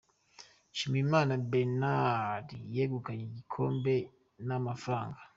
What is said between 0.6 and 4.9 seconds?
Nshimiyimana Bernard, yegukanye igikombe na, Rwf.